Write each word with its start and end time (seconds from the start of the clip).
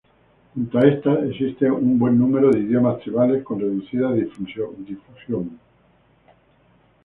Junto 0.55 0.79
a 0.79 0.87
estas, 0.87 1.19
existe 1.29 1.69
un 1.69 1.99
buen 1.99 2.17
número 2.17 2.49
de 2.49 2.61
idiomas 2.61 2.99
tribales 3.01 3.43
con 3.43 3.59
reducida 3.59 4.11
difusión. 4.13 5.59